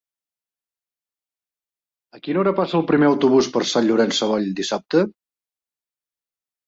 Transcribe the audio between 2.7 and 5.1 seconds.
el primer autobús per Sant Llorenç Savall dissabte?